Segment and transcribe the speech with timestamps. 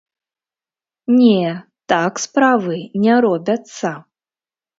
[1.17, 1.43] Не,
[1.93, 3.89] так справы не робяцца!